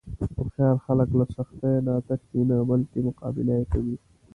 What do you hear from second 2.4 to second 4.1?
نه، بلکې مقابله یې کوي.